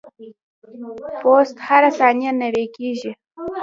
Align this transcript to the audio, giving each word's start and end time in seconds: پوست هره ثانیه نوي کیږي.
پوست 1.21 1.55
هره 1.67 1.89
ثانیه 1.99 2.31
نوي 2.41 2.65
کیږي. 2.75 3.11